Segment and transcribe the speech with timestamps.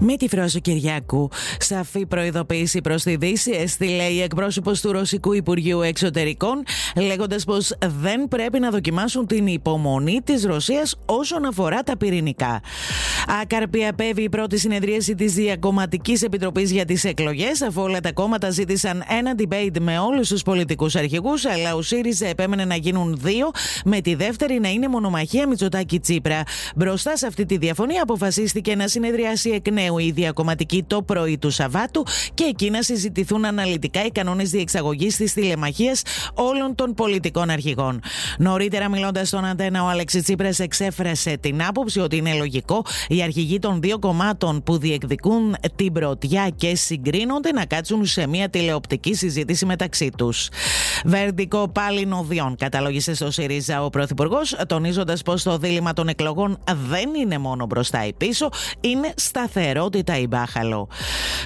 [0.00, 5.80] Με τη φράση Κυριάκου, σαφή προειδοποίηση προς τη Δύση, έστειλε η εκπρόσωπος του Ρωσικού Υπουργείου
[5.80, 6.62] Εξωτερικών,
[6.96, 12.60] λέγοντας πως δεν πρέπει να δοκιμάσουν την υπομονή της Ρωσίας όσον αφορά τα πυρηνικά.
[13.42, 18.50] Άκαρπη απέβη η πρώτη συνεδρίαση της Διακομματικής Επιτροπής για τις Εκλογές, αφού όλα τα κόμματα
[18.50, 23.50] ζήτησαν ένα debate με όλους τους πολιτικούς αρχηγούς, αλλά ο ΣΥΡΙΖΑ επέμενε να γίνουν δύο,
[23.84, 26.42] με τη δεύτερη να είναι μονομαχία Μητσοτάκη Τσίπρα.
[26.76, 31.38] Μπροστά σε αυτή τη διαφωνία αποφασίστηκε να συνεδριάσει εκ νέου νέου η διακομματική το πρωί
[31.38, 36.02] του Σαββάτου και εκεί να συζητηθούν αναλυτικά οι κανόνες διεξαγωγής της τηλεμαχίας
[36.34, 38.00] όλων των πολιτικών αρχηγών.
[38.38, 43.58] Νωρίτερα, μιλώντας στον Αντένα, ο Αλέξης Τσίπρας εξέφρασε την άποψη ότι είναι λογικό οι αρχηγοί
[43.58, 49.66] των δύο κομμάτων που διεκδικούν την πρωτιά και συγκρίνονται να κάτσουν σε μια τηλεοπτική συζήτηση
[49.66, 50.48] μεταξύ τους.
[51.04, 57.14] Βερντικό πάλι νοδιών, καταλόγησε στο ΣΥΡΙΖΑ ο Πρωθυπουργός, τονίζοντας πως το δίλημα των εκλογών δεν
[57.14, 58.48] είναι μόνο μπροστά ή πίσω,
[58.80, 60.88] είναι σταθερό σταθερότητα ή μπάχαλο.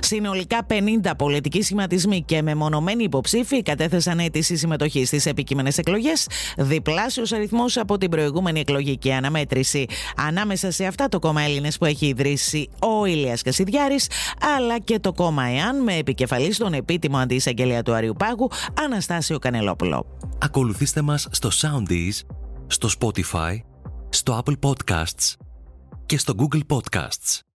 [0.00, 7.76] Συνολικά 50 πολιτικοί σχηματισμοί και μεμονωμένοι υποψήφοι κατέθεσαν αίτηση συμμετοχής στις επικείμενες εκλογές, διπλάσιος αριθμός
[7.76, 9.86] από την προηγούμενη εκλογική αναμέτρηση.
[10.16, 14.10] Ανάμεσα σε αυτά το κόμμα Έλληνες που έχει ιδρύσει ο Ηλίας Κασιδιάρης,
[14.56, 18.50] αλλά και το κόμμα ΕΑΝ με επικεφαλής τον επίτιμο αντισαγγελέα του Αριουπάγου,
[18.84, 20.06] Αναστάσιο Κανελόπουλο.
[20.38, 22.34] Ακολουθήστε μας στο Soundees,
[22.66, 23.56] στο Spotify,
[24.08, 25.34] στο Apple Podcasts
[26.06, 27.40] και στο Google Podcasts.